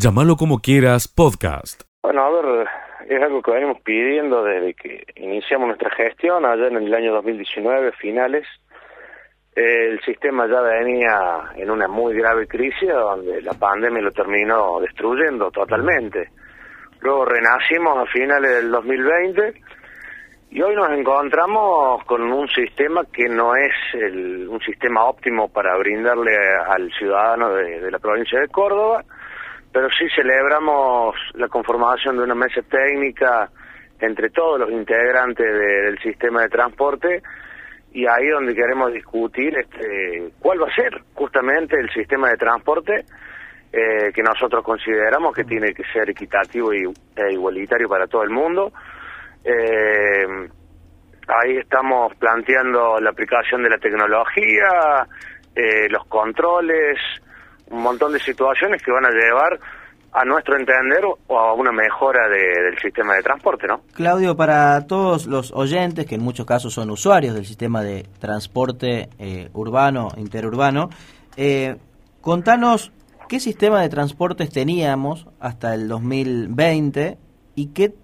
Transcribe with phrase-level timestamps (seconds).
[0.00, 1.82] Llámalo como quieras, podcast.
[2.04, 2.68] Bueno, a ver,
[3.08, 7.90] es algo que venimos pidiendo desde que iniciamos nuestra gestión, allá en el año 2019,
[8.00, 8.46] finales.
[9.56, 15.50] El sistema ya venía en una muy grave crisis donde la pandemia lo terminó destruyendo
[15.50, 16.28] totalmente.
[17.00, 19.52] Luego renacimos a finales del 2020
[20.50, 23.72] y hoy nos encontramos con un sistema que no es
[24.48, 26.36] un sistema óptimo para brindarle
[26.68, 29.04] al ciudadano de la provincia de Córdoba
[29.78, 33.48] pero sí celebramos la conformación de una mesa técnica
[34.00, 37.22] entre todos los integrantes del sistema de transporte
[37.92, 43.04] y ahí donde queremos discutir este cuál va a ser justamente el sistema de transporte
[43.72, 46.82] eh, que nosotros consideramos que tiene que ser equitativo y,
[47.14, 48.72] e igualitario para todo el mundo.
[49.44, 50.26] Eh,
[51.28, 55.06] ahí estamos planteando la aplicación de la tecnología,
[55.54, 56.98] eh, los controles,
[57.70, 59.58] un montón de situaciones que van a llevar
[60.12, 63.82] a nuestro entender o a una mejora del sistema de transporte, ¿no?
[63.92, 69.10] Claudio, para todos los oyentes, que en muchos casos son usuarios del sistema de transporte
[69.18, 70.88] eh, urbano, interurbano,
[71.36, 71.76] eh,
[72.20, 72.90] contanos
[73.28, 77.18] qué sistema de transportes teníamos hasta el 2020
[77.54, 77.94] y qué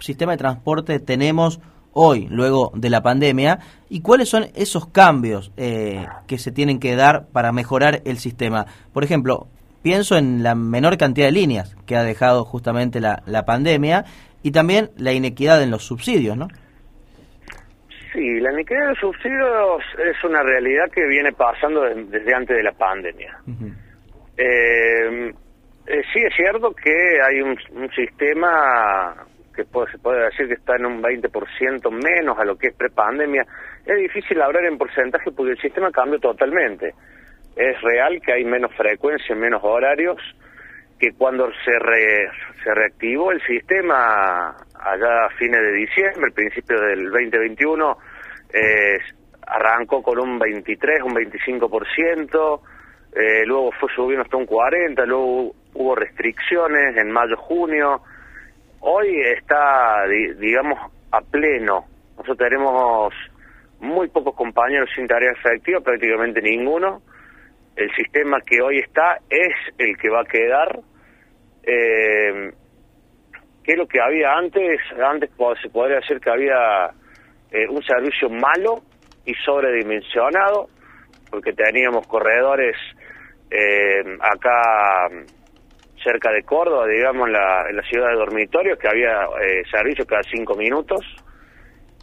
[0.00, 1.60] sistema de transporte tenemos
[1.94, 6.96] hoy, luego de la pandemia, y cuáles son esos cambios eh, que se tienen que
[6.96, 8.66] dar para mejorar el sistema.
[8.92, 9.46] Por ejemplo,
[9.82, 14.04] pienso en la menor cantidad de líneas que ha dejado justamente la, la pandemia
[14.42, 16.48] y también la inequidad en los subsidios, ¿no?
[18.12, 22.62] Sí, la inequidad de los subsidios es una realidad que viene pasando desde antes de
[22.62, 23.38] la pandemia.
[24.36, 25.32] Eh,
[25.86, 30.76] eh, sí es cierto que hay un, un sistema que se puede decir que está
[30.76, 33.44] en un 20% menos a lo que es prepandemia,
[33.86, 36.94] es difícil hablar en porcentaje porque el sistema cambió totalmente.
[37.56, 40.18] Es real que hay menos frecuencia, menos horarios,
[40.98, 41.72] que cuando se,
[42.62, 47.96] se reactivó el sistema allá a fines de diciembre, principio del 2021,
[48.52, 48.98] eh,
[49.46, 52.60] arrancó con un 23, un 25%,
[53.14, 58.02] eh, luego fue subiendo hasta un 40%, luego hubo restricciones en mayo, junio,
[58.84, 60.04] hoy está,
[60.38, 60.78] digamos,
[61.10, 61.84] a pleno.
[62.16, 63.14] Nosotros tenemos
[63.80, 67.02] muy pocos compañeros sin tarea efectiva, prácticamente ninguno.
[67.76, 70.80] El sistema que hoy está es el que va a quedar.
[71.64, 72.52] Eh,
[73.64, 74.78] ¿Qué es lo que había antes?
[75.02, 75.30] Antes
[75.62, 76.90] se podría decir que había
[77.50, 78.82] eh, un servicio malo
[79.24, 80.68] y sobredimensionado,
[81.30, 82.76] porque teníamos corredores
[83.50, 85.08] eh, acá
[86.04, 90.22] cerca de Córdoba, digamos, la, en la ciudad de dormitorios, que había eh, servicios cada
[90.22, 91.00] cinco minutos.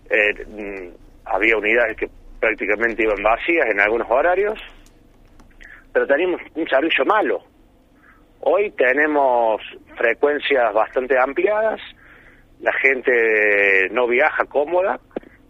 [0.10, 0.90] Eh, mm,
[1.26, 4.60] había unidades que prácticamente iban vacías en algunos horarios,
[5.94, 7.44] pero teníamos un servicio malo.
[8.42, 9.62] Hoy tenemos
[9.96, 11.80] frecuencias bastante ampliadas,
[12.60, 15.00] la gente no viaja cómoda,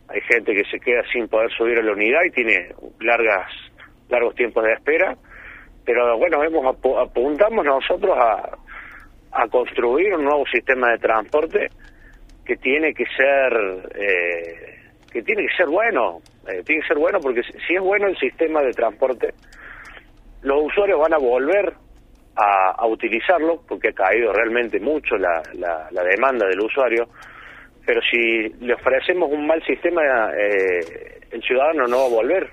[0.10, 3.50] hay gente que se queda sin poder subir a la unidad y tiene largas
[4.10, 5.18] largos tiempos de espera
[5.86, 8.58] pero bueno, hemos apuntamos nosotros a,
[9.32, 11.70] a construir un nuevo sistema de transporte
[12.46, 14.82] que tiene que ser eh,
[15.12, 18.18] que tiene que ser bueno, eh, tiene que ser bueno porque si es bueno el
[18.18, 19.34] sistema de transporte,
[20.42, 21.74] los usuarios van a volver
[22.36, 27.10] a, a utilizarlo porque ha caído realmente mucho la, la, la demanda del usuario,
[27.86, 30.02] pero si le ofrecemos un mal sistema
[30.38, 32.50] eh, el ciudadano no va a volver.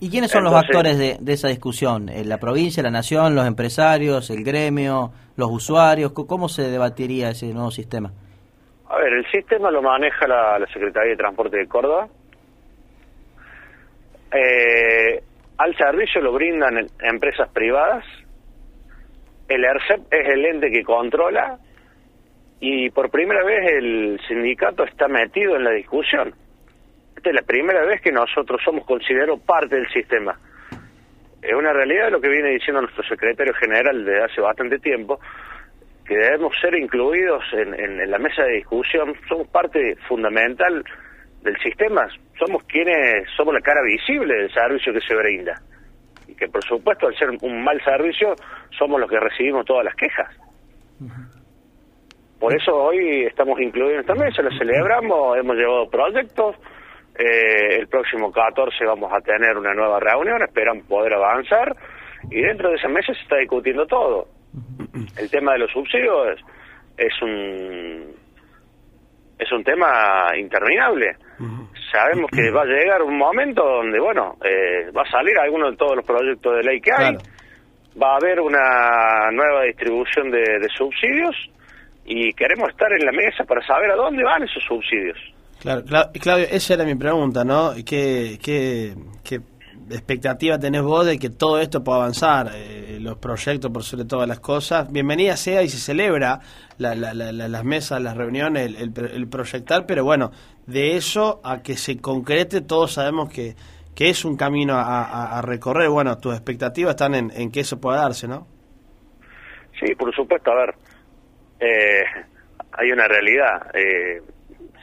[0.00, 2.08] ¿Y quiénes son los actores de, de esa discusión?
[2.08, 6.12] Eh, ¿La provincia, la nación, los empresarios, el gremio, los usuarios?
[6.12, 8.10] ¿Cómo se debatiría ese nuevo sistema?
[8.88, 12.08] A ver, el sistema lo maneja la, Secretaría de Transporte de Córdoba.
[14.34, 15.22] Eh,
[15.58, 18.04] al servicio lo brindan empresas privadas.
[19.48, 21.58] El ERCEP es el ente que controla
[22.64, 26.32] y por primera vez el sindicato está metido en la discusión
[27.30, 30.38] es la primera vez que nosotros somos considerados parte del sistema.
[31.40, 35.20] Es una realidad lo que viene diciendo nuestro secretario general desde hace bastante tiempo,
[36.04, 40.84] que debemos ser incluidos en, la mesa de discusión, somos parte fundamental
[41.42, 42.08] del sistema,
[42.38, 45.60] somos quienes somos la cara visible del servicio que se brinda.
[46.28, 48.34] Y que por supuesto al ser un mal servicio
[48.76, 50.28] somos los que recibimos todas las quejas.
[52.42, 56.56] Por eso hoy estamos incluidos en esta mesa, lo celebramos, hemos llevado proyectos,
[57.16, 61.72] eh, el próximo 14 vamos a tener una nueva reunión, esperan poder avanzar
[62.32, 64.26] y dentro de ese mes se está discutiendo todo.
[65.16, 66.40] El tema de los subsidios
[66.96, 68.10] es, un
[69.38, 71.14] es un tema interminable.
[71.92, 75.76] Sabemos que va a llegar un momento donde, bueno, eh, va a salir alguno de
[75.76, 77.14] todos los proyectos de ley que hay.
[78.02, 81.36] va a haber una nueva distribución de, de subsidios
[82.04, 85.18] y queremos estar en la mesa para saber a dónde van esos subsidios.
[85.60, 85.84] Claro,
[86.20, 87.72] Claudio, esa era mi pregunta, ¿no?
[87.86, 89.40] ¿Qué, qué, qué
[89.90, 92.50] expectativa tenés vos de que todo esto pueda avanzar?
[92.54, 94.90] Eh, los proyectos, por sobre todas las cosas.
[94.90, 96.40] Bienvenida sea y se celebra
[96.78, 100.30] la, la, las mesas, las reuniones, el, el, proyectar, pero bueno,
[100.66, 103.54] de eso a que se concrete, todos sabemos que,
[103.94, 105.88] que es un camino a, a, recorrer.
[105.88, 108.46] Bueno, tus expectativas están en, en, que eso pueda darse, ¿no?
[109.78, 110.52] Sí, por supuesto.
[110.52, 110.74] A ver,
[111.62, 112.04] eh,
[112.72, 113.70] hay una realidad.
[113.74, 114.20] Eh,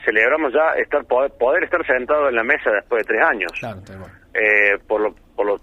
[0.04, 3.52] celebramos ya estar poder, poder estar sentado en la mesa después de tres años.
[4.34, 5.60] eh, por, lo, por, lo,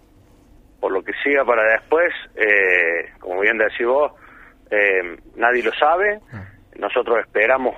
[0.80, 4.12] por lo que siga para después, eh, como bien decís vos,
[4.70, 6.20] eh, nadie lo sabe.
[6.34, 6.46] Ah.
[6.78, 7.76] Nosotros esperamos,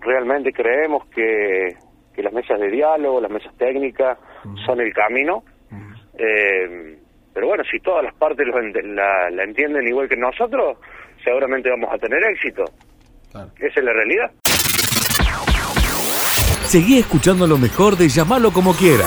[0.00, 1.74] realmente creemos que,
[2.14, 4.18] que las mesas de diálogo, las mesas técnicas,
[4.64, 5.42] son el camino.
[6.16, 6.96] eh,
[7.32, 10.78] pero bueno, si todas las partes lo, la, la, entienden igual que nosotros,
[11.24, 12.64] seguramente vamos a tener éxito.
[13.58, 14.30] Esa es la realidad.
[16.66, 19.04] Seguí escuchando lo mejor de Llamalo como quiera.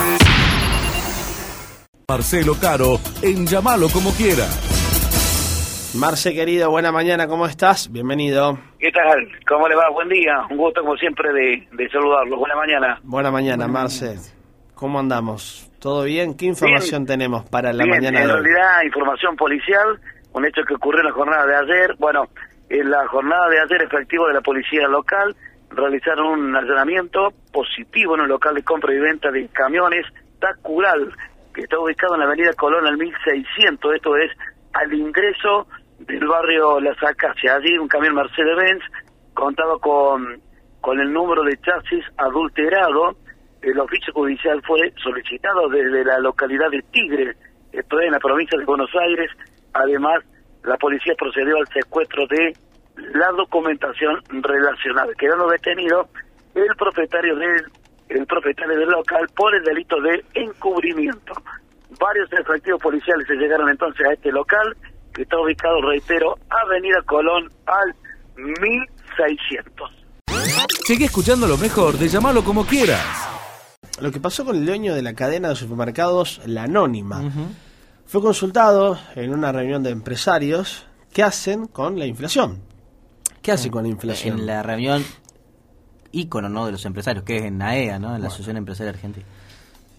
[2.09, 4.45] Marcelo Caro en Llamalo como quiera.
[5.95, 7.91] Marce, querido, buena mañana, ¿cómo estás?
[7.91, 8.57] Bienvenido.
[8.79, 9.29] ¿Qué tal?
[9.47, 9.89] ¿Cómo le va?
[9.91, 10.33] Buen día.
[10.49, 12.39] Un gusto, como siempre, de, de saludarlos.
[12.39, 12.99] Buena mañana.
[13.03, 14.15] Buena mañana, Marce.
[14.73, 15.69] ¿Cómo andamos?
[15.79, 16.35] ¿Todo bien?
[16.35, 18.39] ¿Qué información tenemos para la mañana en de hoy?
[18.39, 19.99] En realidad, información policial,
[20.33, 21.95] un hecho que ocurrió en la jornada de ayer.
[21.97, 22.27] Bueno,
[22.69, 25.35] en la jornada de ayer, efectivo de la policía local,
[25.69, 30.05] realizaron un allanamiento positivo en un local de compra y venta de camiones,
[30.39, 31.11] Tacural,
[31.53, 34.31] que está ubicado en la avenida Colón al 1600, esto es
[34.73, 35.67] al ingreso
[35.99, 37.57] del barrio Las Acacias.
[37.57, 38.83] Allí un camión Mercedes-Benz
[39.33, 40.41] contado con,
[40.81, 43.15] con el número de chasis adulterado.
[43.61, 47.35] El oficio judicial fue solicitado desde la localidad de Tigre,
[47.71, 49.31] esto es en la provincia de Buenos Aires.
[49.73, 50.23] Además,
[50.63, 52.55] la policía procedió al secuestro de
[52.95, 56.07] la documentación relacionada, quedando detenido
[56.55, 57.65] el propietario del
[58.09, 61.33] el propietario del local por el delito de encubrimiento.
[61.99, 64.75] Varios efectivos policiales se llegaron entonces a este local,
[65.13, 67.95] que está ubicado, reitero, Avenida Colón al
[68.35, 69.91] 1600.
[70.85, 73.03] Sigue escuchando lo mejor de llamarlo como quieras.
[74.01, 77.21] Lo que pasó con el dueño de la cadena de supermercados La Anónima.
[78.05, 82.59] Fue consultado en una reunión de empresarios qué hacen con la inflación.
[83.41, 84.39] ¿Qué hace con la inflación?
[84.39, 85.03] En la reunión
[86.11, 86.65] ícono ¿no?
[86.65, 88.15] de los empresarios, que es en AEA, ¿no?
[88.15, 89.25] en la Asociación Empresaria Argentina.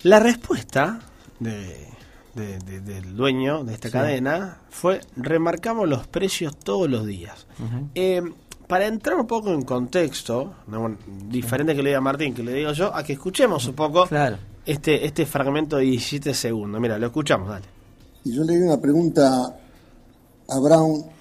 [0.03, 1.01] La respuesta
[1.41, 1.89] de,
[2.35, 7.47] del dueño de esta cadena fue remarcamos los precios todos los días.
[7.95, 8.23] Eh,
[8.67, 10.55] para entrar un poco en contexto,
[11.29, 14.09] diferente que le diga Martín, que le digo yo, a que escuchemos un poco
[14.65, 16.81] este, este fragmento de 17 segundos.
[16.81, 17.74] Mira, lo escuchamos, dale.
[18.25, 19.59] Y yo le di una pregunta
[20.49, 21.15] a Brown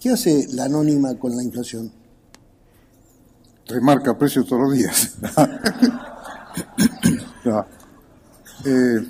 [0.00, 1.90] ¿Qué hace la anónima con la inflación?
[3.66, 5.18] Remarca precios todos los días.
[7.44, 7.66] no.
[8.64, 9.08] eh,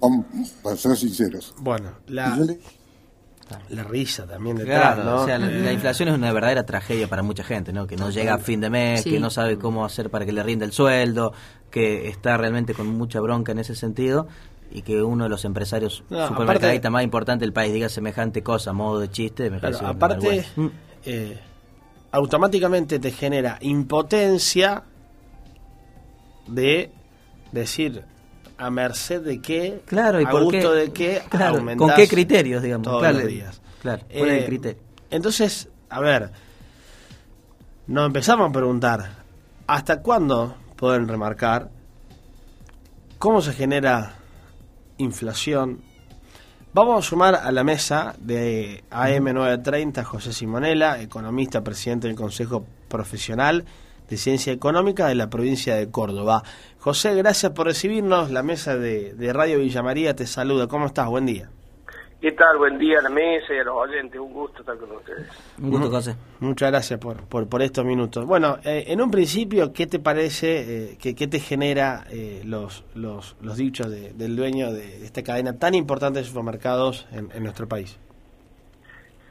[0.00, 0.26] vamos,
[0.62, 1.52] para ser sinceros.
[1.58, 2.38] Bueno, la,
[3.70, 5.22] la risa también detrás, claro, ¿no?
[5.22, 7.88] o sea, la, la, inflación es una verdadera tragedia para mucha gente, ¿no?
[7.88, 9.10] Que no llega a fin de mes, sí.
[9.10, 11.32] que no sabe cómo hacer para que le rinda el sueldo,
[11.70, 14.28] que está realmente con mucha bronca en ese sentido
[14.70, 18.72] y que uno de los empresarios no, supermercadistas más importantes del país diga semejante cosa
[18.72, 19.50] modo de chiste.
[19.50, 20.44] Me claro, aparte,
[21.04, 21.38] eh,
[22.12, 24.84] automáticamente te genera impotencia
[26.46, 26.90] de
[27.52, 28.04] decir
[28.58, 32.06] a merced de qué, claro, y a por gusto qué, de qué, claro, con qué
[32.06, 33.60] criterios, digamos, todos claro, los días.
[33.80, 34.82] Claro, ¿cuál eh, es el criterio?
[35.10, 36.30] Entonces, a ver,
[37.86, 39.10] nos empezamos a preguntar,
[39.66, 41.70] ¿hasta cuándo pueden remarcar
[43.18, 44.19] cómo se genera
[45.00, 45.80] inflación.
[46.72, 53.64] Vamos a sumar a la mesa de AM930 José Simonela, economista, presidente del Consejo Profesional
[54.08, 56.42] de Ciencia Económica de la provincia de Córdoba.
[56.78, 58.30] José, gracias por recibirnos.
[58.30, 60.66] La mesa de, de Radio Villa María te saluda.
[60.66, 61.08] ¿Cómo estás?
[61.08, 61.50] Buen día.
[62.20, 62.58] ¿Qué tal?
[62.58, 64.20] Buen día a la mesa y a los oyentes.
[64.20, 65.26] Un gusto estar con ustedes.
[65.58, 66.16] Un gusto, José.
[66.40, 68.26] Muchas gracias por, por, por estos minutos.
[68.26, 72.84] Bueno, eh, en un principio, ¿qué te parece, eh, que, qué te genera eh, los,
[72.94, 77.42] los, los dichos de, del dueño de esta cadena tan importante de supermercados en, en
[77.42, 77.98] nuestro país?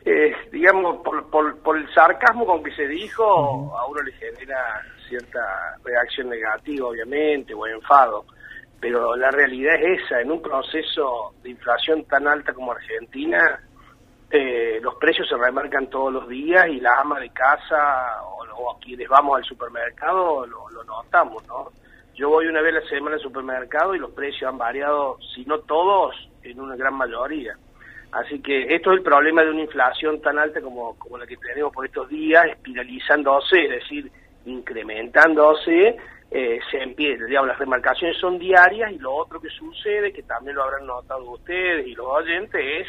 [0.03, 3.79] Eh, digamos, por, por, por, el sarcasmo con que se dijo, uh -huh.
[3.79, 5.39] a uno le genera cierta
[5.83, 8.25] reacción negativa, obviamente, o enfado
[8.79, 13.59] pero la realidad es esa, en un proceso de inflación tan alta como Argentina,
[14.31, 18.79] eh, los precios se remarcan todos los días y la ama de casa o, o
[18.79, 21.69] quienes vamos al supermercado lo, lo, notamos, ¿no?
[22.13, 25.45] Yo voy una vez a la semana al supermercado y los precios han variado, si
[25.45, 27.55] no todos, en una gran mayoría.
[28.11, 31.37] Así que esto es el problema de una inflación tan alta como, como la que
[31.37, 34.11] tenemos por estos días, espiralizándose, es decir,
[34.45, 35.97] incrementándose,
[36.31, 40.55] eh, se empieza, digamos, las remarcaciones son diarias y lo otro que sucede, que también
[40.55, 42.87] lo habrán notado ustedes y los oyentes, es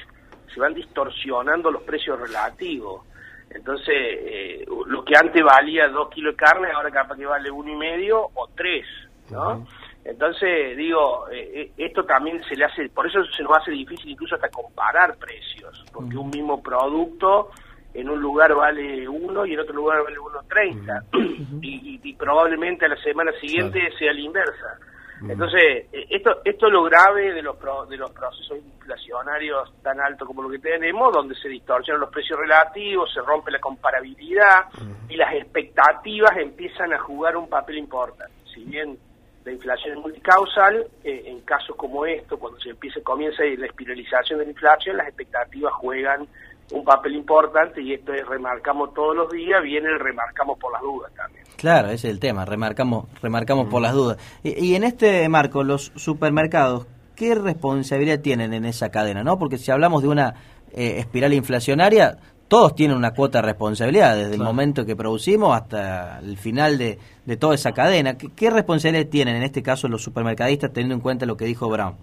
[0.52, 3.02] se van distorsionando los precios relativos.
[3.50, 7.72] Entonces, eh, lo que antes valía dos kilos de carne, ahora capaz que vale uno
[7.72, 8.86] y medio o tres,
[9.30, 9.66] ¿no?
[10.04, 14.10] Entonces, digo, eh, eh, esto también se le hace, por eso se nos hace difícil
[14.10, 17.50] incluso hasta comparar precios, porque un mismo producto
[17.94, 21.04] en un lugar vale uno y en otro lugar vale 1.30
[21.62, 24.78] y, y, y probablemente a la semana siguiente sea la inversa.
[25.28, 27.56] Entonces, eh, esto esto es lo grave de los
[27.88, 32.38] de los procesos inflacionarios tan altos como lo que tenemos, donde se distorsionan los precios
[32.38, 34.66] relativos, se rompe la comparabilidad
[35.08, 38.32] y las expectativas empiezan a jugar un papel importante.
[38.54, 38.98] Si bien
[39.44, 44.38] la inflación es multicausal, eh, en casos como esto, cuando se empieza comienza la espiralización
[44.38, 46.26] de la inflación, las expectativas juegan
[46.72, 50.82] un papel importante y esto es remarcamos todos los días, viene el remarcamos por las
[50.82, 51.44] dudas también.
[51.56, 54.18] Claro, ese es el tema, remarcamos, remarcamos por las dudas.
[54.42, 56.86] Y, y, en este marco, los supermercados,
[57.16, 59.22] ¿qué responsabilidad tienen en esa cadena?
[59.22, 60.34] no Porque si hablamos de una
[60.72, 64.42] eh, espiral inflacionaria, todos tienen una cuota de responsabilidad, desde claro.
[64.42, 68.16] el momento que producimos hasta el final de, de toda esa cadena.
[68.16, 71.68] ¿Qué, ¿Qué, responsabilidad tienen en este caso los supermercadistas teniendo en cuenta lo que dijo
[71.68, 71.94] Brown?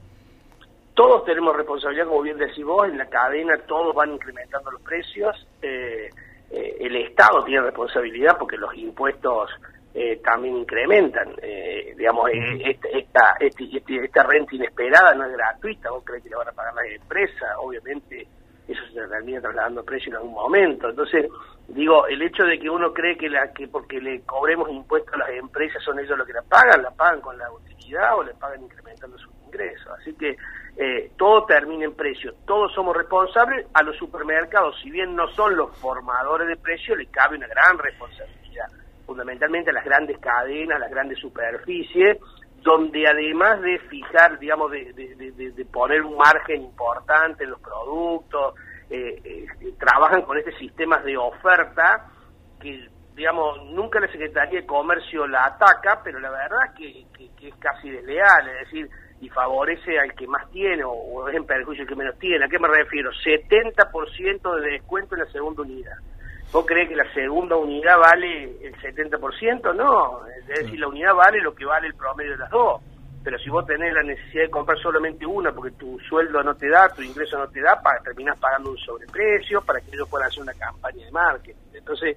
[0.98, 5.48] Todos tenemos responsabilidad, como bien decís vos, en la cadena todos van incrementando los precios.
[5.62, 6.10] Eh,
[6.50, 9.52] eh, el Estado tiene responsabilidad porque los impuestos
[9.94, 11.36] eh, también incrementan.
[11.40, 16.32] Eh, digamos, este, esta, este, este, esta renta inesperada no es gratuita, vos crees que
[16.32, 18.28] la van a pagar las empresas, obviamente
[18.68, 20.90] eso se termina trasladando precio en algún momento.
[20.90, 21.28] Entonces,
[21.68, 25.18] digo, el hecho de que uno cree que, la, que porque le cobremos impuestos a
[25.18, 28.34] las empresas son ellos los que la pagan, la pagan con la utilidad o le
[28.34, 29.88] pagan incrementando sus ingresos.
[30.00, 30.36] Así que
[30.80, 35.58] eh, todo termina en precio, todos somos responsables, a los supermercados, si bien no son
[35.58, 38.68] los formadores de precios, le cabe una gran responsabilidad,
[39.04, 42.20] fundamentalmente a las grandes cadenas, las grandes superficies,
[42.62, 48.54] donde además de fijar, digamos, de, de, poner un margen importante en los productos,
[48.92, 52.06] eh, eh, trabajan con este sistemas de oferta
[52.62, 57.56] que, digamos, nunca la Secretaría de Comercio la ataca, pero la verdad que, que es
[57.56, 58.90] casi desleal, es decir,
[59.22, 62.46] y favorece al que más tiene o, o es en perjuicio al que menos tiene.
[62.46, 63.12] ¿A qué me refiero?
[63.12, 65.98] 70% de descuento en la segunda unidad.
[66.52, 69.76] ¿Vos crees que la segunda unidad vale el 70%?
[69.76, 72.82] No, es decir, la unidad vale lo que vale el promedio de las dos.
[73.24, 76.70] Pero si vos tenés la necesidad de comprar solamente una porque tu sueldo no te
[76.70, 80.30] da, tu ingreso no te da, para, terminás pagando un sobreprecio para que ellos puedan
[80.30, 81.60] hacer una campaña de marketing.
[81.74, 82.16] Entonces,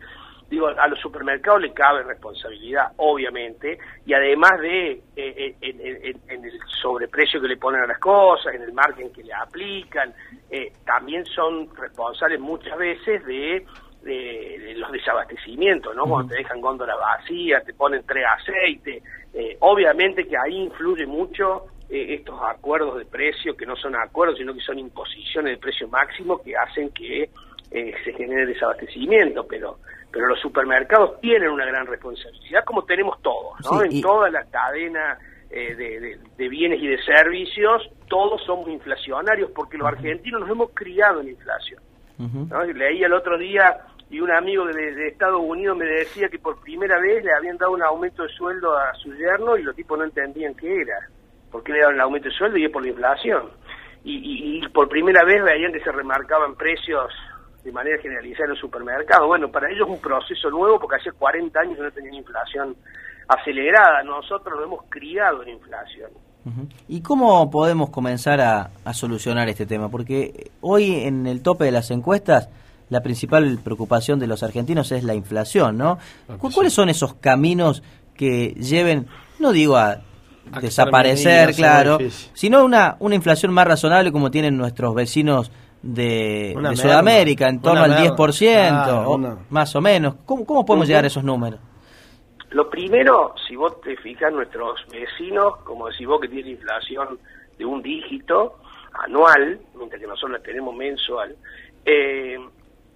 [0.51, 6.21] digo, a los supermercados le cabe responsabilidad, obviamente, y además de eh, eh, en, en,
[6.29, 10.13] en, el sobreprecio que le ponen a las cosas, en el margen que le aplican,
[10.51, 13.65] eh, también son responsables muchas veces de,
[14.03, 16.03] de, de los desabastecimientos, ¿no?
[16.03, 16.11] Uh -huh.
[16.11, 21.67] Cuando te dejan góndola vacía, te ponen tres aceites, eh, obviamente que ahí influye mucho
[21.89, 25.87] eh, estos acuerdos de precio, que no son acuerdos, sino que son imposiciones de precio
[25.87, 27.31] máximo que hacen que
[27.71, 29.79] se genere desabastecimiento, pero
[30.13, 33.81] pero los supermercados tienen una gran responsabilidad, como tenemos todos, ¿no?
[33.81, 34.01] Sí, en y...
[34.01, 35.19] toda la cadena
[35.51, 40.51] eh, de, de, de, bienes y de servicios, todos somos inflacionarios, porque los argentinos nos
[40.51, 41.83] hemos criado en inflación.
[42.19, 42.49] Uh -huh.
[42.49, 42.65] ¿no?
[42.65, 43.79] Leí el otro día
[44.11, 47.57] y un amigo de, de, Estados Unidos me decía que por primera vez le habían
[47.57, 51.09] dado un aumento de sueldo a su yerno y los tipos no entendían qué era,
[51.51, 53.51] por qué le daban el aumento de sueldo y es por la inflación.
[54.03, 57.13] Y, y, y por primera vez veían que se remarcaban precios
[57.65, 59.27] de manera generalizada en los supermercados.
[59.27, 62.77] Bueno, para ellos es un proceso nuevo porque hace 40 años no tenían inflación
[63.29, 64.03] acelerada.
[64.03, 66.11] Nosotros lo hemos criado en inflación.
[66.89, 69.91] ¿Y cómo podemos comenzar a, a, solucionar este tema?
[69.91, 72.49] Porque hoy en el tope de las encuestas
[72.91, 75.99] la principal preocupación de los argentinos es la inflación, ¿no?
[76.39, 77.83] ¿Cuáles son esos caminos
[78.15, 79.07] que lleven,
[79.39, 80.01] no digo a,
[80.53, 81.99] a desaparecer, claro,
[82.35, 85.53] sino una, una inflación más razonable como tienen nuestros vecinos
[85.83, 90.17] de, de Sudamérica, en torno al 10%, claro, o, más o menos.
[90.27, 90.89] ¿Cómo, cómo podemos uh -huh.
[90.89, 91.61] llegar a esos números?
[92.51, 97.19] Lo primero, si vos te fijas, nuestros vecinos, como decís vos, que tienen inflación
[97.57, 98.57] de un dígito
[99.05, 101.37] anual, mientras que nosotros la tenemos mensual,
[101.85, 102.39] eh,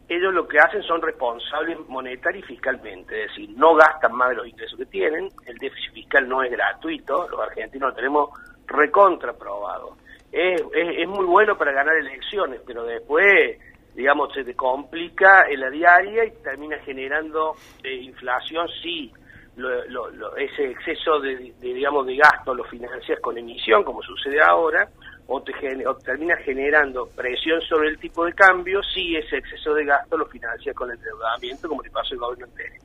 [0.08, 4.36] ellos lo que hacen son responsables monetaria y fiscalmente, es decir, no gastan más de
[4.36, 8.30] los ingresos que tienen, el déficit fiscal no es gratuito, los argentinos lo tenemos
[8.66, 9.96] recontraprobado
[10.34, 10.62] es,
[10.98, 13.58] es, muy bueno para ganar elecciones, pero después,
[13.94, 19.12] digamos, se te complica en la diaria y termina generando eh, inflación, sí,
[19.56, 24.40] lo, lo, lo, ese exceso de, digamos, de gasto lo financias con emisión, como sucede
[24.42, 24.88] ahora,
[25.28, 29.72] o, te gene- o termina generando presión sobre el tipo de cambio si ese exceso
[29.72, 32.82] de gasto lo financia con el endeudamiento, como le pasó al gobierno anterior.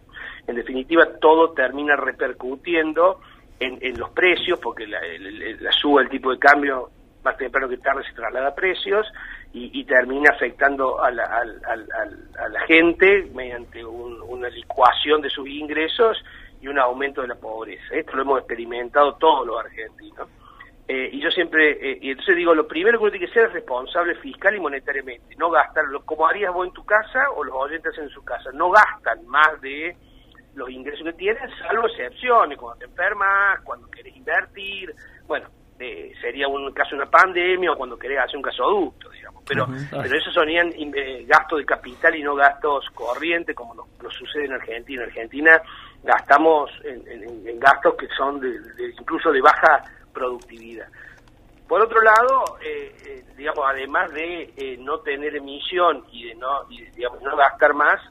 [0.47, 3.19] En definitiva, todo termina repercutiendo
[3.59, 6.89] en, en los precios, porque la, el- el- la suba del tipo de cambio
[7.23, 9.05] más temprano que tarde se traslada a precios
[9.53, 11.61] y, termina afectando a la, al-
[12.39, 16.23] a la gente mediante un- una licuación de sus ingresos
[16.61, 17.83] y un aumento de la pobreza.
[17.95, 20.27] Esto lo hemos experimentado todos los argentinos.
[20.87, 23.45] Eh, y yo siempre, eh, y entonces digo, lo primero que uno tiene que ser
[23.47, 27.53] es responsable fiscal y monetariamente, no gastar, como harías vos en tu casa o los
[27.55, 29.95] oyentes en su casa, no gastan más de
[30.55, 34.93] los ingresos que tienen, salvo excepciones, cuando te enfermas, cuando querés invertir,
[35.27, 35.47] bueno,
[35.79, 39.65] eh, sería un caso de una pandemia o cuando querés hacer un gasoducto, digamos, pero,
[40.03, 44.45] pero esos sonían eh, gastos de capital y no gastos corrientes como nos, nos sucede
[44.45, 45.03] en Argentina.
[45.03, 45.61] En Argentina
[46.03, 49.83] gastamos en, en- en gastos que son de- de- incluso de baja
[50.13, 50.87] productividad.
[51.67, 56.63] Por otro lado, eh, eh, digamos, además de eh, no tener emisión y de no,
[56.69, 58.01] y, digamos, no gastar más,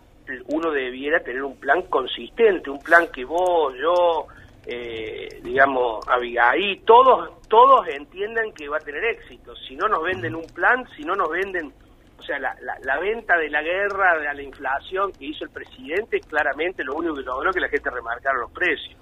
[0.47, 4.27] uno debiera tener un plan consistente, un plan que vos, yo,
[4.71, 9.57] eh, digamos, Abigail, todos, todos entiendan que va a tener éxito.
[9.57, 11.73] Si no nos venden un plan, si no nos venden,
[12.19, 15.51] o sea, la, la, la venta de la guerra, de la inflación que hizo el
[15.51, 18.95] presidente, claramente lo único que logró que la gente remarcara los precios.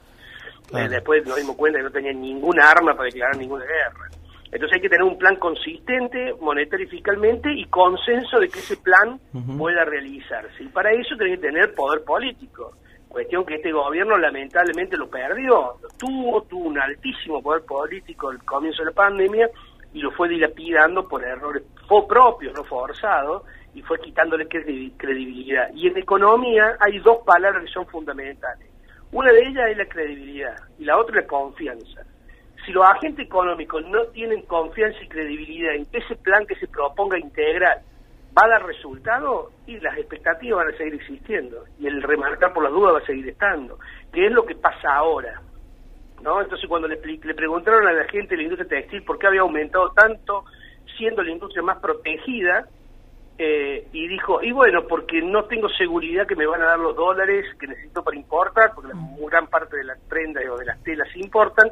[0.72, 4.08] Eh, después nos dimos cuenta que no tenían ninguna arma para declarar ninguna guerra.
[4.44, 8.76] Entonces hay que tener un plan consistente, monetario y fiscalmente, y consenso de que ese
[8.76, 9.18] plan
[9.58, 10.62] pueda realizarse.
[10.62, 12.76] Y para eso tiene que tener poder político.
[13.08, 15.76] Cuestión que este gobierno lamentablemente lo perdió.
[15.98, 19.48] Tuvo, tuvo un altísimo poder político al comienzo de la pandemia
[19.94, 21.62] y lo fue dilapidando por errores
[22.08, 23.44] propios, no forzados,
[23.74, 25.70] y fue quitándole credi- credibilidad.
[25.74, 28.68] Y en economía hay dos palabras que son fundamentales.
[29.12, 32.02] Una de ellas es la credibilidad y la otra es la confianza.
[32.64, 36.66] Si los agentes económicos no tienen confianza y credibilidad en que ese plan que se
[36.66, 37.78] proponga integral
[38.36, 42.62] va a dar resultado, y las expectativas van a seguir existiendo y el remarcar por
[42.62, 43.78] las dudas va a seguir estando,
[44.12, 45.40] que es lo que pasa ahora.
[46.22, 46.40] ¿no?
[46.40, 49.40] Entonces cuando le, le preguntaron a la gente de la industria textil por qué había
[49.40, 50.44] aumentado tanto,
[50.96, 52.66] siendo la industria más protegida,
[53.38, 56.96] eh, y dijo, y bueno, porque no tengo seguridad que me van a dar los
[56.96, 60.82] dólares que necesito para importar, porque la gran parte de las prendas o de las
[60.82, 61.70] telas se importan,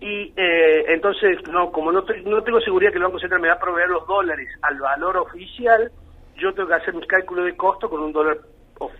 [0.00, 3.54] y eh, entonces, no como no, no tengo seguridad que el Banco Central me va
[3.54, 5.92] a proveer los dólares al valor oficial,
[6.36, 8.38] yo tengo que hacer mis cálculos de costo con un dólar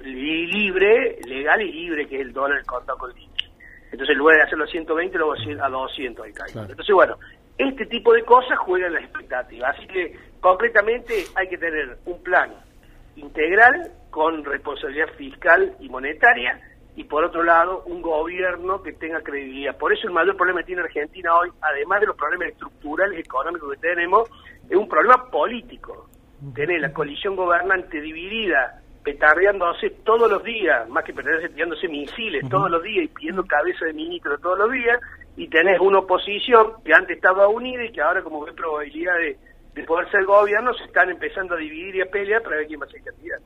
[0.04, 3.46] libre, legal y libre, que es el dólar contado con liqui.
[3.90, 6.62] Entonces, en lugar de hacerlo a 120, lo voy a hacer a 200 el cálculo.
[6.62, 7.16] Entonces, bueno,
[7.58, 9.76] este tipo de cosas juegan las expectativas.
[9.76, 12.52] Así que, concretamente, hay que tener un plan
[13.16, 16.58] integral con responsabilidad fiscal y monetaria
[16.96, 19.76] y, por otro lado, un gobierno que tenga credibilidad.
[19.76, 23.72] Por eso el mayor problema que tiene Argentina hoy, además de los problemas estructurales económicos
[23.72, 24.30] que tenemos,
[24.68, 26.08] es un problema político.
[26.54, 32.70] Tener la coalición gobernante dividida, petardeándose todos los días, más que petardeándose, tirándose misiles todos
[32.70, 35.00] los días y pidiendo cabeza de ministro todos los días,
[35.36, 39.36] y tenés una oposición que antes estaba unida y que ahora, como ve probabilidad de,
[39.74, 42.80] de poder ser gobierno, se están empezando a dividir y a pelear para ver quién
[42.80, 43.44] va a ser candidato.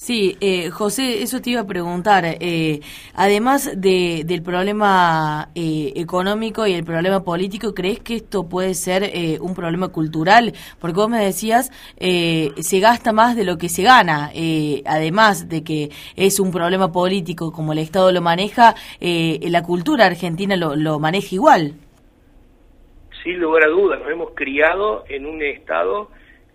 [0.00, 2.24] Sí, eh, José, eso te iba a preguntar.
[2.24, 2.78] Eh,
[3.14, 9.02] además de, del problema eh, económico y el problema político, ¿crees que esto puede ser
[9.02, 10.52] eh, un problema cultural?
[10.78, 14.30] Porque vos me decías, eh, se gasta más de lo que se gana.
[14.34, 20.06] Eh, además de que es un problema político como el Estado lo maneja, la cultura
[20.06, 21.74] argentina lo, lo maneja igual.
[23.24, 26.08] sin lugar a dudas, nos hemos criado en un Estado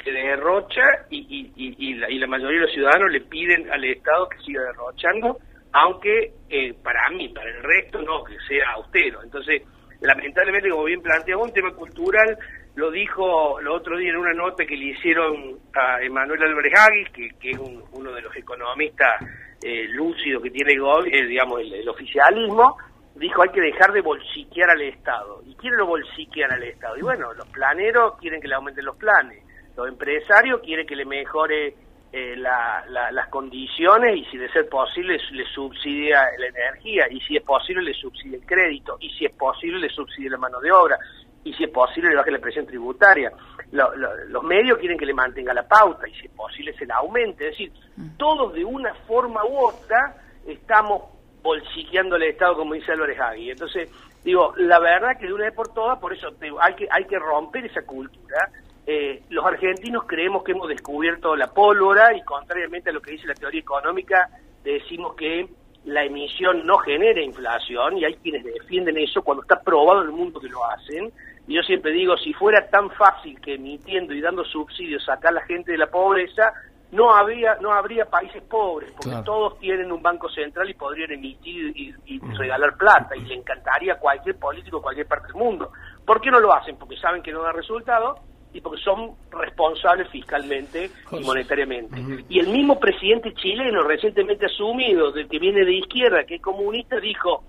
[0.03, 3.83] que derrocha y, y, y, la, y la mayoría de los ciudadanos le piden al
[3.85, 5.37] Estado que siga derrochando,
[5.71, 9.23] aunque eh, para mí, para el resto, no, que sea austero.
[9.23, 9.61] Entonces,
[10.01, 12.37] lamentablemente, como bien planteaba, un tema cultural,
[12.75, 17.05] lo dijo el otro día en una nota que le hicieron a Emanuel Álvarez Agui,
[17.13, 19.21] que, que es un- uno de los economistas
[19.63, 22.77] eh, lúcidos que tiene eh, digamos, el, el oficialismo,
[23.15, 25.41] dijo hay que dejar de bolsiquear al Estado.
[25.45, 26.97] ¿Y quién lo bolsiquean al Estado?
[26.97, 29.42] Y bueno, los planeros quieren que le aumenten los planes,
[29.75, 31.75] los empresarios quieren que le mejore
[32.15, 37.19] eh, la- la- las condiciones y si de ser posible le subsidia la energía y
[37.21, 40.59] si es posible le subsidia el crédito y si es posible le subsidia la mano
[40.59, 40.95] de obra
[41.43, 43.31] y si es posible le baje la presión tributaria.
[43.71, 46.85] Lo- lo- los medios quieren que le mantenga la pauta y si es posible se
[46.85, 47.45] la aumente.
[47.47, 47.73] Es decir,
[48.17, 51.01] todos de una forma u otra estamos
[51.41, 53.49] bolsiqueando al Estado, como dice Álvarez Agui.
[53.51, 53.89] Entonces,
[54.23, 57.05] digo, la verdad que de una vez por todas, por eso digo, hay que hay
[57.05, 58.49] que romper esa cultura.
[58.85, 63.27] Eh, los argentinos creemos que hemos descubierto la pólvora y contrariamente a lo que dice
[63.27, 64.29] la teoría económica,
[64.63, 65.47] decimos que
[65.85, 70.13] la emisión no genera inflación y hay quienes defienden eso cuando está probado en el
[70.13, 71.11] mundo que lo hacen.
[71.47, 75.35] Y yo siempre digo, si fuera tan fácil que emitiendo y dando subsidios sacar a
[75.35, 76.53] la gente de la pobreza,
[76.91, 79.23] no habría no habría países pobres, porque Claro.
[79.23, 83.93] todos tienen un banco central y podrían emitir y, y regalar plata, y le encantaría
[83.93, 85.71] a cualquier político de cualquier parte del mundo.
[86.05, 86.77] ¿Por qué no lo hacen?
[86.77, 88.15] Porque saben que no da resultado
[88.53, 91.99] y porque son responsables fiscalmente y monetariamente.
[92.29, 96.99] Y el mismo presidente chileno recientemente asumido, del que viene de izquierda, que es comunista,
[96.99, 97.43] dijo,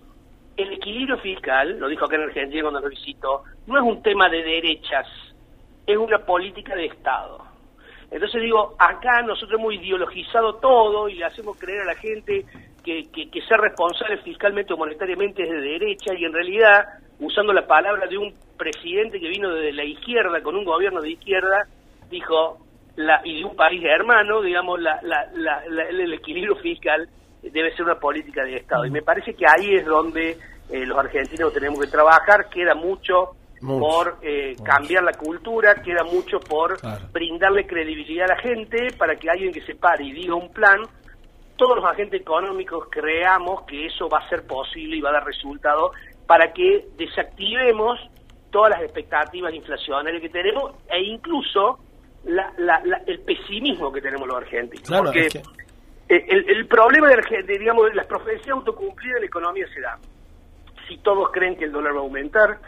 [0.57, 4.29] el equilibrio fiscal, lo dijo acá en Argentina cuando lo visitó, no es un tema
[4.29, 5.07] de derechas,
[5.87, 7.45] es una política de Estado.
[8.11, 12.45] Entonces digo, acá nosotros hemos ideologizado todo y le hacemos creer a la gente
[12.85, 16.85] que, que, que ser responsable fiscalmente o monetariamente es de derecha y en realidad,
[17.21, 21.11] usando la palabra de un presidente que vino de la izquierda, con un gobierno de
[21.13, 21.67] izquierda,
[22.11, 22.59] dijo,
[22.97, 27.09] la, y de un país hermano, digamos, la, la, la- la- el equilibrio fiscal
[27.43, 28.87] debe ser una política de Estado.
[28.87, 30.37] Y me parece que ahí es donde
[30.71, 33.81] eh, los argentinos tenemos que trabajar, queda mucho Mucho.
[33.81, 37.07] por eh, cambiar la cultura, queda mucho por Claro.
[37.13, 40.81] brindarle credibilidad a la gente para que alguien que se pare y diga un plan,
[41.57, 45.25] todos los agentes económicos creamos que eso va a ser posible y va a dar
[45.27, 45.93] resultado
[46.27, 47.99] para que desactivemos
[48.51, 51.79] todas las expectativas inflacionarias que tenemos e incluso
[52.25, 54.87] la- la- la- el pesimismo que tenemos los argentinos.
[54.89, 55.39] Claro, Porque es que-
[56.15, 59.99] eh, el, el problema de, digamos, de las profecías autocumplidas en la economía se da.
[60.89, 62.59] Si todos creen que el dólar va a aumentar,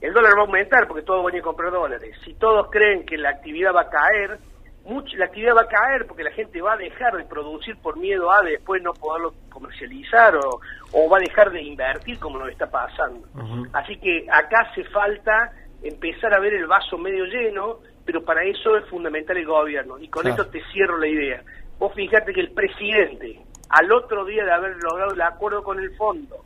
[0.00, 2.16] el dólar va a aumentar porque todos van a comprar dólares.
[2.24, 4.38] Si todos creen que la actividad va a caer,
[4.86, 7.96] mucho, la actividad va a caer porque la gente va a dejar de producir por
[7.98, 10.60] miedo a después no poderlo comercializar o,
[10.92, 13.26] o va a dejar de invertir como nos está pasando.
[13.72, 18.76] Así que acá hace falta empezar a ver el vaso medio lleno, pero para eso
[18.76, 19.98] es fundamental el gobierno.
[19.98, 20.42] Y con Claro.
[20.42, 21.42] esto te cierro la idea.
[21.78, 25.94] Vos fíjate que el presidente, al otro día de haber logrado el acuerdo con el
[25.96, 26.36] fondo,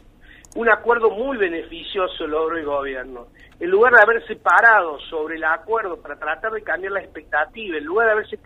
[0.56, 3.26] un acuerdo muy beneficioso logró el gobierno.
[3.60, 7.84] En lugar de haberse parado sobre el acuerdo para tratar de cambiar la expectativa, en
[7.84, 8.38] lugar de haberse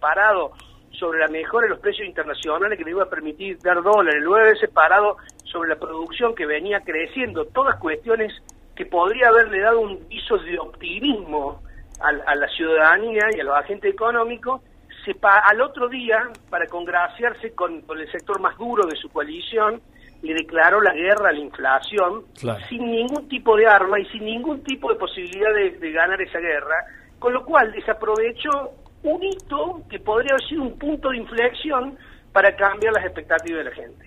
[0.00, 0.52] parado
[0.90, 4.24] sobre la mejora de los precios internacionales que le iba a permitir dar dólares, en
[4.24, 8.32] lugar de haberse parado sobre la producción que venía creciendo, todas cuestiones
[8.74, 11.62] que podría haberle dado un viso de optimismo
[12.00, 14.62] al- a, la ciudadanía y a los agentes económicos,
[15.04, 19.80] se al otro día, para congraciarse con, con el sector más duro de su coalición,
[20.22, 22.64] le declaró la guerra a la inflación Claro.
[22.68, 26.38] sin ningún tipo de arma y sin ningún tipo de posibilidad de, de ganar esa
[26.38, 26.74] guerra,
[27.18, 31.96] con lo cual desaprovechó un hito que podría haber sido un punto de inflexión
[32.32, 34.06] para cambiar las expectativas de la gente.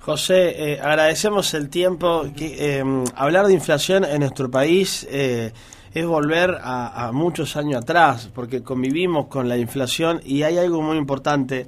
[0.00, 2.24] José, eh, agradecemos el tiempo.
[2.36, 5.52] Que, eh, hablar de inflación en nuestro país eh,
[5.92, 10.80] es volver a, a muchos años atrás, porque convivimos con la inflación y hay algo
[10.80, 11.66] muy importante.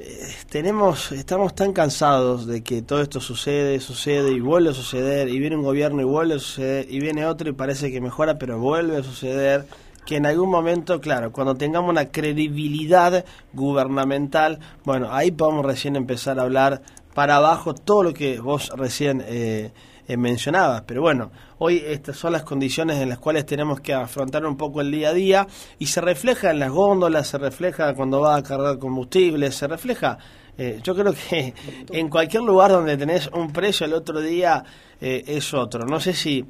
[0.00, 5.28] Eh, tenemos, estamos tan cansados de que todo esto sucede, sucede y vuelve a suceder,
[5.28, 8.38] y viene un gobierno y vuelve a suceder, y viene otro y parece que mejora,
[8.38, 9.66] pero vuelve a suceder,
[10.06, 16.38] que en algún momento, claro, cuando tengamos una credibilidad gubernamental, bueno, ahí podemos recién empezar
[16.38, 16.80] a hablar
[17.12, 19.72] para abajo todo lo que vos recién eh,
[20.08, 20.82] eh, mencionabas.
[20.86, 24.80] Pero bueno, hoy estas son las condiciones en las cuales tenemos que afrontar un poco
[24.80, 25.46] el día a día
[25.78, 30.18] y se refleja en las góndolas, se refleja cuando va a cargar combustible, se refleja.
[30.56, 31.54] eh, yo creo que
[31.92, 34.64] en cualquier lugar donde tenés un precio el otro día
[35.00, 35.84] eh, es otro.
[35.86, 36.44] No sé si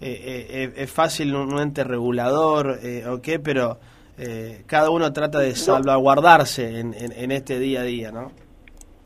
[0.00, 3.78] eh, eh, es fácil un, ente regulador eh, o qué, pero
[4.18, 8.32] eh, cada uno trata de salvaguardarse en, en, en este día a día, ¿no?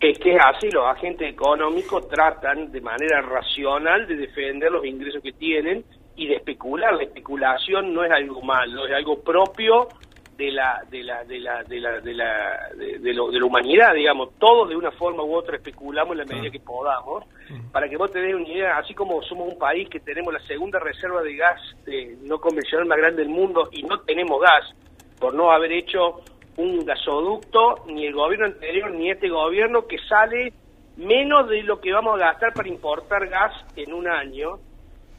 [0.01, 5.23] Es que es así, los agentes económicos tratan de manera racional de defender los ingresos
[5.23, 5.85] que tienen
[6.17, 6.95] y de especular.
[6.95, 9.89] La especulación no es algo malo, es algo propio
[10.37, 13.47] de la de la de la de la de la de, de lo- de la
[13.47, 14.35] humanidad, digamos.
[14.39, 17.25] Todos de una forma u otra especulamos en la medida que podamos.
[17.73, 20.41] Para que vos te des una idea, así como somos un país que tenemos la
[20.41, 24.75] segunda reserva de gas eh, no convencional más grande del mundo y no tenemos gas
[25.19, 26.21] por no haber hecho
[26.57, 30.53] un gasoducto, ni el gobierno anterior ni este gobierno, que sale
[30.97, 34.59] menos de lo que vamos a gastar para importar gas en un año.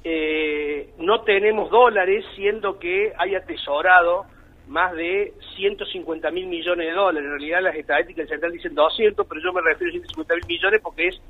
[0.03, 4.25] Eh, no tenemos dólares, siendo que hay atesorado
[4.67, 7.25] más de 150 mil millones de dólares.
[7.25, 10.45] En realidad las estadísticas del central dicen 200, pero yo me refiero a 150 mil
[10.47, 11.21] millones porque es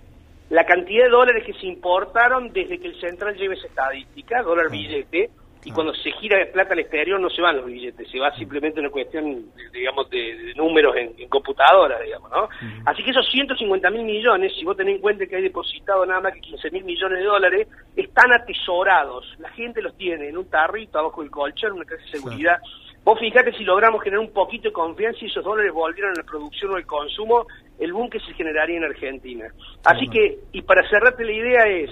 [0.50, 4.70] la cantidad de dólares que se importaron desde que el central lleve esa estadística, dólar
[4.70, 5.30] billete,
[5.66, 8.34] y cuando se gira de plata al exterior no se van los billetes, se va
[8.36, 12.48] simplemente una cuestión, digamos, de, de números en, en computadora, digamos, ¿no?
[12.86, 16.22] Así que esos 150 mil millones, si vos tenés en cuenta que hay depositado nada
[16.22, 20.50] más que 15 mil millones de dólares, están atesorados, la gente los tiene en un
[20.50, 22.60] tarrito abajo del colchón, una clase de seguridad.
[23.04, 26.24] Vos fijate si logramos generar un poquito de confianza y esos dólares volvieran a la
[26.24, 27.46] producción o al consumo,
[27.80, 29.46] el boom que se generaría en Argentina.
[29.86, 31.90] Así que, y para cerrarte la idea es,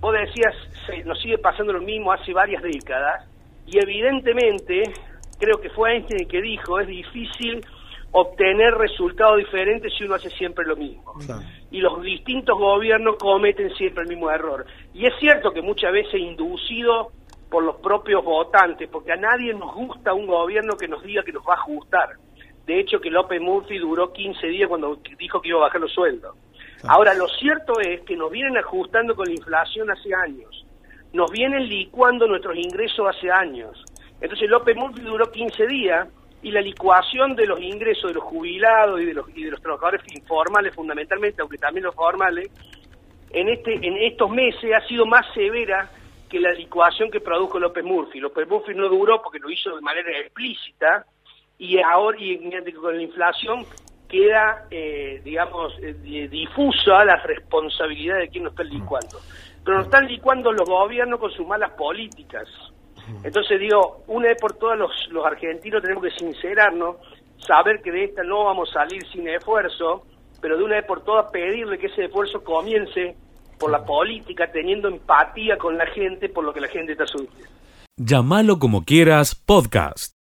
[0.00, 0.54] vos decías,
[0.86, 3.28] se, nos sigue pasando lo mismo hace varias décadas,
[3.66, 4.84] y evidentemente,
[5.38, 7.64] creo que fue Einstein el que dijo, es difícil
[8.12, 11.14] obtener resultados diferentes si uno hace siempre lo mismo.
[11.70, 14.64] Y los distintos gobiernos cometen siempre el mismo error.
[14.94, 17.12] Y es cierto que muchas veces inducido
[17.50, 21.32] por los propios votantes, porque a nadie nos gusta un gobierno que nos diga que
[21.32, 22.08] nos va a ajustar.
[22.66, 25.92] De hecho, que López Murphy duró 15 días cuando dijo que iba a bajar los
[25.92, 26.36] sueldos.
[26.84, 30.64] Ahora, lo cierto es que nos vienen ajustando con la inflación hace años.
[31.12, 33.82] Nos vienen licuando nuestros ingresos hace años.
[34.20, 36.08] Entonces, López Murphy duró 15 días
[36.42, 39.60] y la licuación de los ingresos de los jubilados y de los, y de los
[39.60, 42.50] trabajadores informales, fundamentalmente, aunque también los formales,
[43.30, 45.90] en, este, en estos meses ha sido más severa
[46.28, 48.20] que la licuación que produjo López Murphy.
[48.20, 51.06] López Murphy no duró porque lo hizo de manera explícita
[51.58, 52.38] y ahora y
[52.74, 53.66] con la inflación
[54.08, 59.20] queda, eh, digamos, eh, difusa la responsabilidad de quien nos está licuando.
[59.64, 62.48] Pero nos están licuando los gobiernos con sus malas políticas.
[63.22, 66.96] Entonces digo, una vez por todas los, los argentinos tenemos que sincerarnos,
[67.38, 70.04] saber que de esta no vamos a salir sin esfuerzo,
[70.42, 73.16] pero de una vez por todas pedirle que ese esfuerzo comience
[73.58, 77.48] por la política, teniendo empatía con la gente por lo que la gente está sufriendo.
[77.96, 80.17] Llámalo como quieras, podcast.